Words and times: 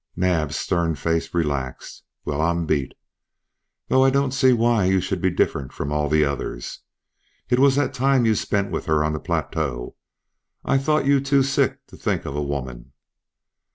Naab's 0.15 0.55
stern 0.55 0.95
face 0.95 1.31
relaxed. 1.31 2.01
"Well, 2.25 2.41
I'm 2.41 2.65
beat! 2.65 2.95
Though 3.87 4.03
I 4.03 4.09
don't 4.09 4.31
see 4.33 4.51
why 4.51 4.85
you 4.85 4.99
should 4.99 5.21
be 5.21 5.29
different 5.29 5.71
from 5.73 5.91
all 5.91 6.09
the 6.09 6.25
others. 6.25 6.79
It 7.51 7.59
was 7.59 7.75
that 7.75 7.93
time 7.93 8.25
you 8.25 8.33
spent 8.33 8.71
with 8.71 8.87
her 8.87 9.03
on 9.03 9.13
the 9.13 9.19
plateau. 9.19 9.93
I 10.65 10.79
thought 10.79 11.05
you 11.05 11.19
too 11.19 11.43
sick 11.43 11.85
to 11.85 11.97
think 11.97 12.25
of 12.25 12.35
a 12.35 12.41
woman!" 12.41 12.93